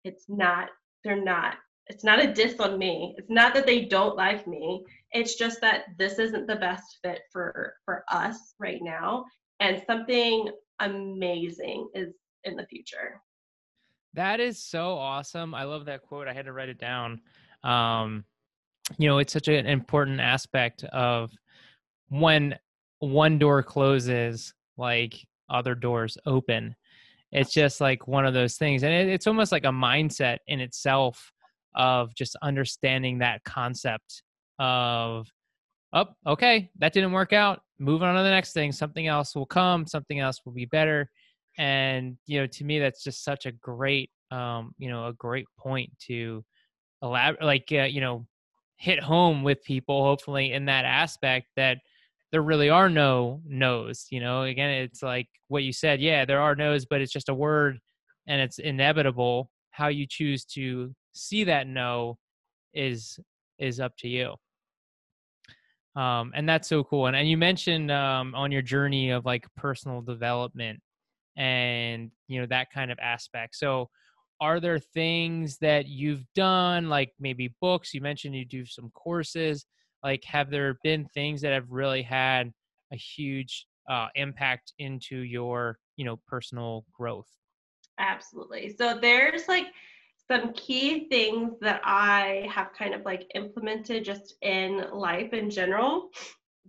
[0.04, 0.68] it's not
[1.02, 1.56] they're not
[1.86, 3.14] it's not a diss on me.
[3.18, 4.84] It's not that they don't like me.
[5.12, 9.24] It's just that this isn't the best fit for for us right now.
[9.60, 10.48] And something
[10.80, 13.20] amazing is in the future.
[14.14, 15.54] That is so awesome.
[15.54, 16.28] I love that quote.
[16.28, 17.20] I had to write it down.
[17.62, 18.24] Um
[18.98, 21.32] you know it's such an important aspect of
[22.08, 22.56] when
[22.98, 25.14] one door closes like
[25.50, 26.74] other doors open.
[27.30, 28.82] It's just like one of those things.
[28.82, 31.32] And it, it's almost like a mindset in itself
[31.74, 34.22] of just understanding that concept
[34.58, 35.26] of
[35.92, 39.46] oh okay that didn't work out moving on to the next thing something else will
[39.46, 41.10] come something else will be better.
[41.58, 45.46] And you know to me that's just such a great um you know a great
[45.58, 46.44] point to
[47.02, 48.26] elaborate like uh, you know
[48.76, 51.78] hit home with people hopefully in that aspect that
[52.32, 54.42] there really are no no's you know?
[54.42, 57.78] Again it's like what you said yeah there are no's but it's just a word
[58.26, 62.16] and it's inevitable how you choose to see that no
[62.74, 63.18] is
[63.58, 64.34] is up to you.
[66.00, 69.46] Um and that's so cool and, and you mentioned um on your journey of like
[69.56, 70.80] personal development
[71.36, 73.56] and you know that kind of aspect.
[73.56, 73.90] So
[74.40, 77.94] are there things that you've done like maybe books?
[77.94, 79.66] You mentioned you do some courses.
[80.04, 82.52] Like have there been things that have really had
[82.92, 87.28] a huge uh, impact into your you know personal growth
[87.98, 89.66] absolutely so there's like
[90.30, 96.08] some key things that i have kind of like implemented just in life in general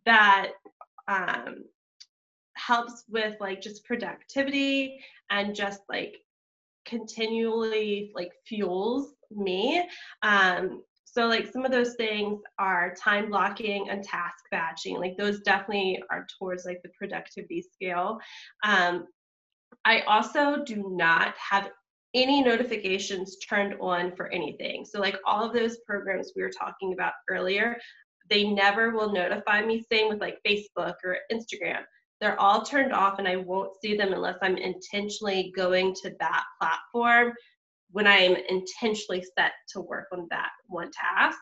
[0.05, 0.51] that
[1.07, 1.63] um,
[2.55, 4.99] helps with like just productivity
[5.29, 6.15] and just like
[6.85, 9.87] continually like fuels me
[10.21, 10.81] um
[11.15, 14.97] so like some of those things are time blocking and task batching.
[14.97, 18.19] Like those definitely are towards like the productivity scale.
[18.65, 19.07] Um,
[19.85, 21.69] I also do not have
[22.15, 24.85] any notifications turned on for anything.
[24.85, 27.77] So like all of those programs we were talking about earlier,
[28.29, 29.85] they never will notify me.
[29.91, 31.83] Same with like Facebook or Instagram.
[32.19, 36.43] They're all turned off and I won't see them unless I'm intentionally going to that
[36.59, 37.33] platform
[37.91, 41.39] when I'm intentionally set to work on that one task.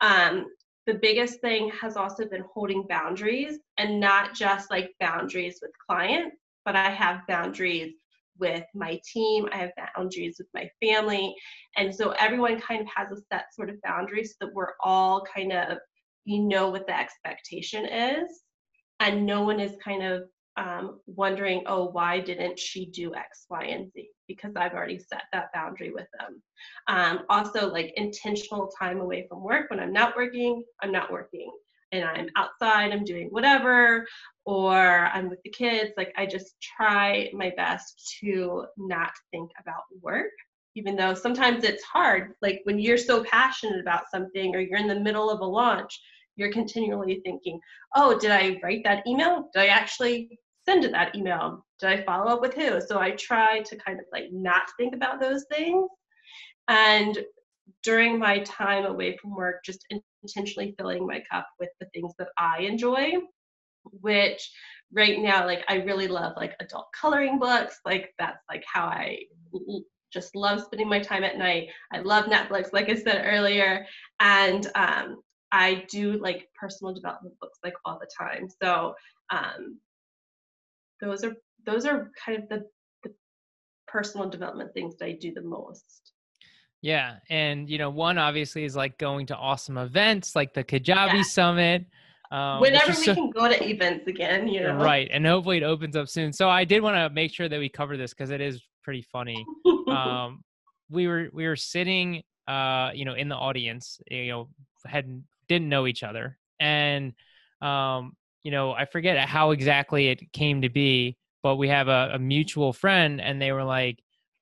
[0.00, 0.46] Um,
[0.86, 6.36] the biggest thing has also been holding boundaries and not just like boundaries with clients,
[6.64, 7.94] but I have boundaries
[8.38, 11.34] with my team, I have boundaries with my family.
[11.76, 15.24] And so everyone kind of has a set sort of boundary so that we're all
[15.34, 15.78] kind of,
[16.24, 18.42] you know, what the expectation is.
[19.00, 20.22] And no one is kind of
[20.56, 24.08] um, wondering, oh, why didn't she do X, Y, and Z?
[24.28, 26.42] Because I've already set that boundary with them.
[26.88, 29.70] Um, also, like intentional time away from work.
[29.70, 31.50] When I'm not working, I'm not working.
[31.90, 34.06] And I'm outside, I'm doing whatever,
[34.44, 35.92] or I'm with the kids.
[35.96, 40.32] Like, I just try my best to not think about work,
[40.74, 42.32] even though sometimes it's hard.
[42.42, 46.00] Like, when you're so passionate about something or you're in the middle of a launch,
[46.36, 47.60] you're continually thinking,
[47.94, 49.50] oh, did I write that email?
[49.52, 51.64] Did I actually send that email?
[51.78, 52.80] Did I follow up with who?
[52.80, 55.88] So I try to kind of like not think about those things.
[56.68, 57.18] And
[57.82, 59.84] during my time away from work, just
[60.24, 63.12] intentionally filling my cup with the things that I enjoy,
[63.84, 64.50] which
[64.92, 67.80] right now, like I really love like adult coloring books.
[67.84, 69.18] Like that's like how I
[70.12, 71.68] just love spending my time at night.
[71.92, 73.86] I love Netflix, like I said earlier.
[74.20, 78.48] And um, I do like personal development books like all the time.
[78.62, 78.94] So
[79.30, 79.78] um,
[81.00, 82.64] those are those are kind of the,
[83.04, 83.14] the
[83.86, 86.12] personal development things that I do the most.
[86.80, 91.14] Yeah, and you know, one obviously is like going to awesome events like the Kajabi
[91.14, 91.22] yeah.
[91.22, 91.86] Summit.
[92.32, 94.76] Um, Whenever we so, can go to events again, you know.
[94.76, 96.32] Right, and hopefully it opens up soon.
[96.32, 99.02] So I did want to make sure that we cover this because it is pretty
[99.02, 99.44] funny.
[99.88, 100.42] um,
[100.90, 104.48] we were we were sitting, uh, you know, in the audience, you know,
[104.86, 107.12] had didn't know each other, and
[107.60, 112.12] um, you know, I forget how exactly it came to be, but we have a,
[112.14, 113.98] a mutual friend, and they were like,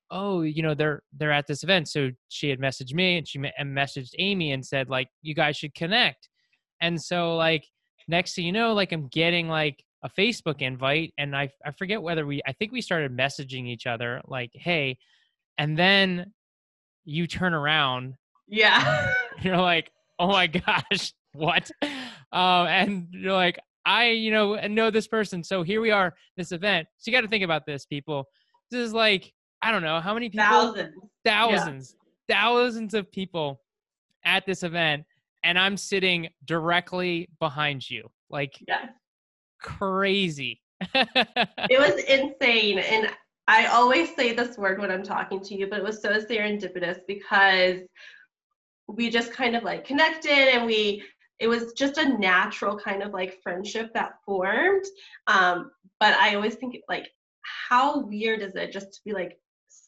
[0.09, 3.37] "Oh, you know, they're they're at this event." So she had messaged me, and she
[3.37, 6.29] messaged Amy and said, like, "You guys should connect."
[6.81, 7.65] And so, like,
[8.07, 12.01] next thing you know, like, I'm getting like a Facebook invite, and I I forget
[12.01, 14.97] whether we I think we started messaging each other, like, "Hey,"
[15.57, 16.33] and then
[17.05, 18.15] you turn around,
[18.47, 21.71] yeah, you're like, "Oh my gosh." What?
[22.33, 25.43] Um, and you're like, I, you know, know this person.
[25.43, 26.87] So here we are, this event.
[26.97, 28.25] So you got to think about this, people.
[28.69, 30.45] This is like, I don't know, how many people?
[30.45, 30.95] Thousands.
[31.25, 31.95] Thousands.
[32.27, 32.35] Yeah.
[32.35, 33.61] Thousands of people
[34.23, 35.03] at this event.
[35.43, 38.09] And I'm sitting directly behind you.
[38.29, 38.89] Like, yeah.
[39.61, 40.61] crazy.
[40.93, 42.79] it was insane.
[42.79, 43.09] And
[43.47, 46.99] I always say this word when I'm talking to you, but it was so serendipitous
[47.07, 47.79] because
[48.87, 51.03] we just kind of like connected and we
[51.41, 54.85] it was just a natural kind of like friendship that formed.
[55.25, 57.07] Um, but I always think like,
[57.69, 59.39] how weird is it just to be like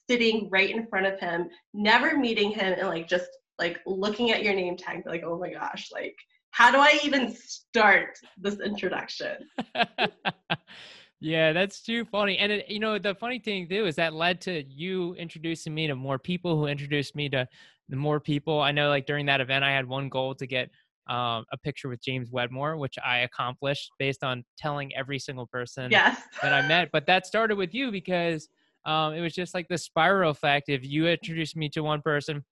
[0.10, 3.30] sitting right in front of him, never meeting him, and like just
[3.60, 6.16] like looking at your name tag, like, oh my gosh, like,
[6.52, 9.38] how do I even start this introduction?
[11.20, 12.38] yeah, that's too funny.
[12.38, 15.88] And it, you know, the funny thing too is that led to you introducing me
[15.88, 17.48] to more people who introduced me to
[17.90, 18.62] the more people.
[18.62, 20.70] I know, like during that event, I had one goal to get
[21.08, 25.92] um, a picture with James Wedmore, which I accomplished based on telling every single person
[25.92, 26.22] yes.
[26.42, 26.90] that I met.
[26.92, 28.48] But that started with you because
[28.86, 30.70] um, it was just like the spiral effect.
[30.70, 32.44] If you introduced me to one person,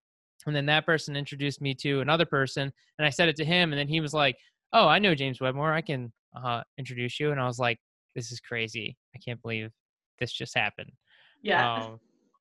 [0.45, 3.71] and then that person introduced me to another person, and I said it to him,
[3.71, 4.37] and then he was like,
[4.73, 5.73] "Oh, I know James Wedmore.
[5.73, 7.79] I can uh, introduce you, and I was like,
[8.15, 8.97] this is crazy.
[9.15, 9.71] I can't believe
[10.19, 10.91] this just happened.
[11.41, 11.75] Yeah.
[11.75, 11.99] Um,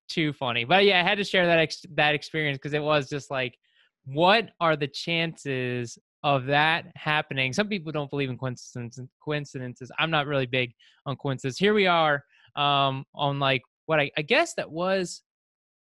[0.08, 0.64] too funny.
[0.64, 3.56] But yeah, I had to share that ex- that experience because it was just like,
[4.04, 7.52] what are the chances of that happening?
[7.52, 9.06] Some people don't believe in coincidences.
[9.24, 9.90] Coincidences.
[9.98, 10.72] I'm not really big
[11.06, 11.58] on coincidences.
[11.58, 12.24] Here we are
[12.56, 15.22] um, on like what I, I guess that was.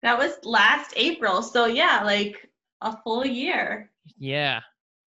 [0.03, 1.43] That was last April.
[1.43, 2.49] So yeah, like
[2.81, 3.91] a full year.
[4.19, 4.61] Yeah.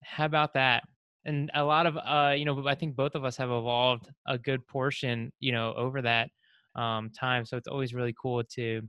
[0.04, 0.84] How about that?
[1.26, 4.38] And a lot of uh, you know, I think both of us have evolved a
[4.38, 6.30] good portion, you know, over that
[6.76, 7.46] um time.
[7.46, 8.82] So it's always really cool to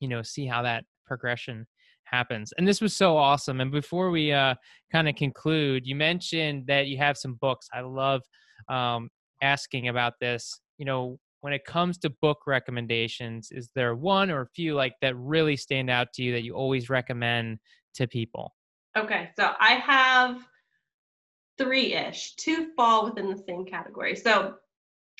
[0.00, 1.66] you know see how that progression
[2.04, 4.54] happens and this was so awesome and before we uh
[4.92, 8.20] kind of conclude you mentioned that you have some books i love
[8.68, 9.08] um
[9.42, 14.40] asking about this you know when it comes to book recommendations is there one or
[14.40, 17.58] a few like that really stand out to you that you always recommend
[17.94, 18.54] to people?
[18.96, 20.38] Okay so i have
[21.58, 22.34] three-ish.
[22.36, 24.16] Two fall within the same category.
[24.16, 24.54] So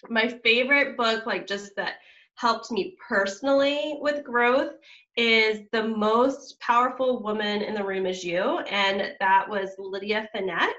[0.08, 1.94] my favorite book like just that
[2.36, 4.72] helped me personally with growth
[5.16, 8.58] is The Most Powerful Woman in the Room Is You.
[8.70, 10.72] And that was Lydia Fenet.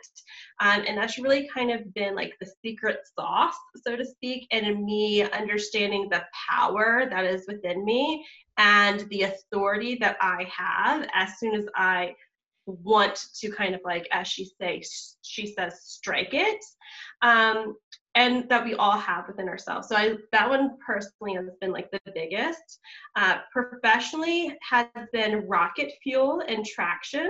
[0.59, 4.83] Um, and that's really kind of been like the secret sauce, so to speak, and
[4.83, 8.25] me understanding the power that is within me
[8.57, 12.15] and the authority that I have as soon as I
[12.65, 14.81] want to kind of like as she say
[15.21, 16.63] she says strike it
[17.21, 17.75] um,
[18.15, 19.89] and that we all have within ourselves.
[19.89, 22.79] So I that one personally has been like the biggest.
[23.15, 27.29] Uh, professionally has been rocket fuel and traction.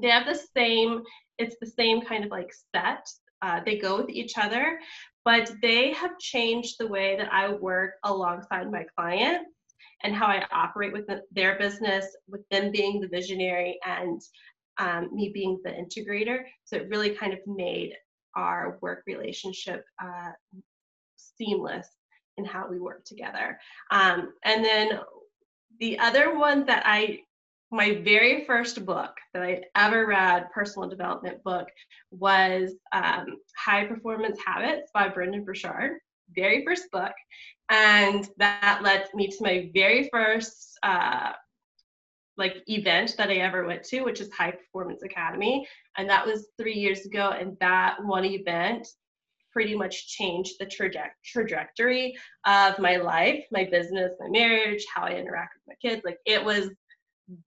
[0.00, 1.02] They have the same.
[1.38, 3.06] It's the same kind of like set.
[3.42, 4.78] Uh, they go with each other,
[5.24, 9.50] but they have changed the way that I work alongside my clients
[10.02, 14.20] and how I operate with their business, with them being the visionary and
[14.78, 16.44] um, me being the integrator.
[16.64, 17.92] So it really kind of made
[18.36, 20.30] our work relationship uh,
[21.16, 21.88] seamless
[22.36, 23.58] in how we work together.
[23.90, 25.00] Um, and then
[25.80, 27.20] the other one that I,
[27.70, 31.68] my very first book that I ever read, personal development book,
[32.10, 35.98] was um, High Performance Habits by Brendon Burchard.
[36.34, 37.12] Very first book.
[37.70, 41.32] And that led me to my very first uh,
[42.36, 45.66] like event that I ever went to, which is High Performance Academy.
[45.96, 47.30] And that was three years ago.
[47.38, 48.86] And that one event
[49.52, 52.14] pretty much changed the traje- trajectory
[52.44, 56.02] of my life, my business, my marriage, how I interact with my kids.
[56.04, 56.68] Like it was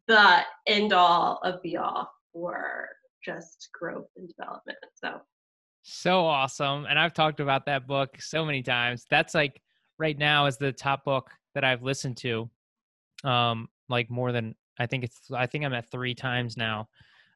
[0.08, 2.90] the end all of be all for
[3.24, 4.78] just growth and development.
[4.96, 5.22] So
[5.84, 6.86] so awesome.
[6.90, 9.06] And I've talked about that book so many times.
[9.10, 9.62] That's like
[9.98, 12.50] right now is the top book that I've listened to.
[13.24, 16.88] Um, like more than I think it's I think I'm at three times now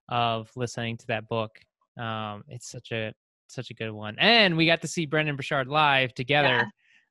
[0.09, 1.59] of listening to that book.
[1.99, 3.13] Um, it's such a
[3.47, 6.47] such a good one, and we got to see Brendon Burchard live together.
[6.47, 6.65] Yeah.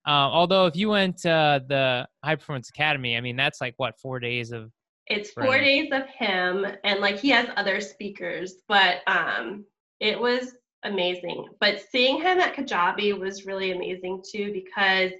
[0.05, 3.99] Uh, although if you went to the High Performance Academy, I mean that's like what
[4.01, 4.73] four days of.
[5.07, 9.65] It's four days of him, and like he has other speakers, but um,
[10.01, 10.55] it was
[10.85, 11.47] amazing.
[11.61, 15.13] But seeing him at Kajabi was really amazing too because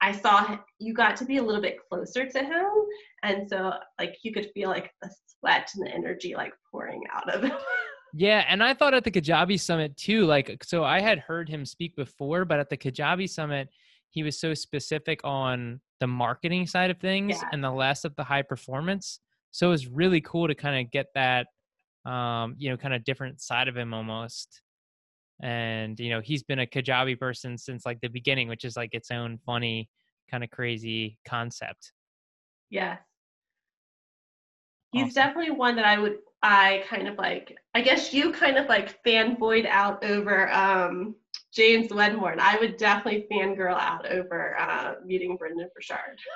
[0.00, 2.66] I saw you got to be a little bit closer to him.
[3.22, 7.34] And so like you could feel like the sweat and the energy like pouring out
[7.34, 7.52] of him.
[8.14, 11.66] Yeah, and I thought at the Kajabi Summit too, like so I had heard him
[11.66, 13.68] speak before, but at the Kajabi Summit,
[14.08, 17.50] he was so specific on the marketing side of things yeah.
[17.52, 19.20] and the less of the high performance.
[19.50, 21.48] So it was really cool to kind of get that
[22.06, 24.62] um, you know, kind of different side of him almost
[25.40, 28.94] and you know he's been a kajabi person since like the beginning which is like
[28.94, 29.88] its own funny
[30.30, 31.92] kind of crazy concept.
[32.70, 32.98] Yes
[34.92, 35.14] he's awesome.
[35.14, 39.02] definitely one that i would i kind of like i guess you kind of like
[39.04, 41.14] fanboyed out over um
[41.52, 46.18] james wedmore and i would definitely fangirl out over uh meeting brendon burchard.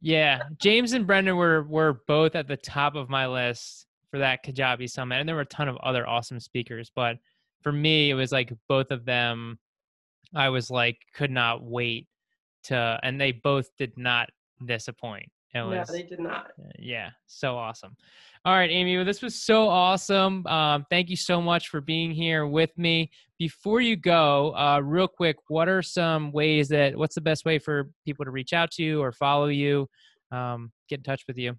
[0.00, 4.44] Yeah james and brendon were were both at the top of my list for that
[4.44, 7.16] kajabi summit and there were a ton of other awesome speakers but
[7.64, 9.58] for me, it was like both of them.
[10.36, 12.06] I was like, could not wait
[12.64, 14.28] to, and they both did not
[14.64, 15.28] disappoint.
[15.54, 16.46] It was, no, they did not.
[16.58, 17.96] Uh, yeah, so awesome.
[18.44, 20.46] All right, Amy, well, this was so awesome.
[20.46, 23.10] Um, thank you so much for being here with me.
[23.38, 27.58] Before you go, uh, real quick, what are some ways that, what's the best way
[27.58, 29.88] for people to reach out to you or follow you,
[30.30, 31.56] um, get in touch with you?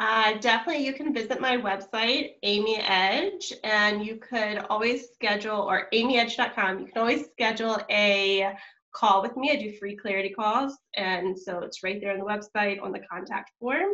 [0.00, 5.88] Uh, definitely, you can visit my website, Amy Edge, and you could always schedule, or
[5.92, 8.54] amyedge.com, you can always schedule a
[8.94, 9.50] call with me.
[9.52, 10.78] I do free clarity calls.
[10.96, 13.90] And so it's right there on the website on the contact form.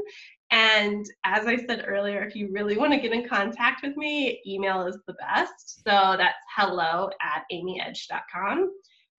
[0.52, 4.40] And as I said earlier, if you really want to get in contact with me,
[4.46, 5.82] email is the best.
[5.84, 8.70] So that's hello at amyedge.com.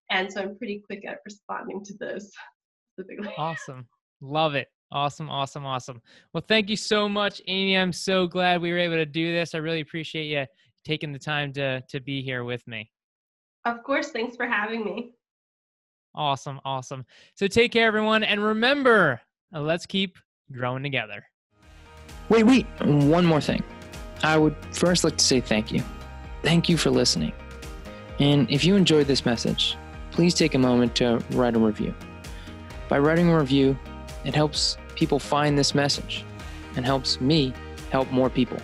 [0.10, 2.32] And so I'm pretty quick at responding to those.
[3.38, 3.88] Awesome.
[4.22, 4.70] Love it.
[4.92, 6.02] Awesome, awesome, awesome.
[6.34, 7.78] Well, thank you so much, Amy.
[7.78, 9.54] I'm so glad we were able to do this.
[9.54, 10.46] I really appreciate you
[10.86, 12.90] taking the time to to be here with me.
[13.66, 14.12] Of course.
[14.12, 15.12] Thanks for having me.
[16.16, 17.06] Awesome, awesome.
[17.36, 19.22] So take care, everyone, and remember,
[19.54, 20.18] uh, let's keep
[20.52, 21.24] growing together.
[22.30, 22.66] Wait, wait.
[22.82, 23.64] One more thing.
[24.24, 25.84] I would first like to say thank you.
[26.44, 27.34] Thank you for listening.
[28.20, 29.78] And if you enjoyed this message,
[30.12, 31.94] please take a moment to write a review.
[32.90, 33.78] By writing a review,
[34.28, 36.26] it helps people find this message
[36.76, 37.54] and helps me
[37.92, 38.58] help more people.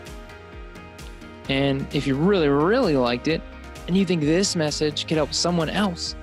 [1.47, 3.41] And if you really, really liked it
[3.87, 6.15] and you think this message could help someone else,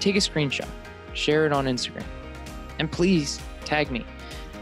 [0.00, 0.68] take a screenshot,
[1.12, 2.04] share it on Instagram,
[2.78, 4.04] and please tag me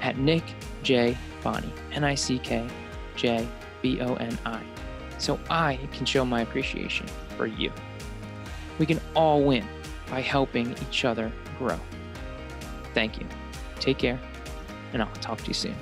[0.03, 0.43] at Nick
[0.83, 1.17] J.
[1.43, 2.67] Boni, N I C K
[3.15, 3.47] J
[3.83, 4.61] B O N I,
[5.19, 7.07] so I can show my appreciation
[7.37, 7.73] for you.
[8.81, 9.65] We can all win
[10.11, 11.79] by helping each other grow.
[12.95, 13.27] Thank you.
[13.81, 14.21] Take care,
[14.93, 15.77] and I'll talk to you soon.